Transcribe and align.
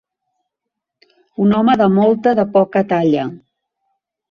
Un 1.45 1.53
home 1.59 1.77
de 1.83 1.89
molta, 1.99 2.35
de 2.41 2.47
poca, 2.57 2.85
talla. 2.95 3.29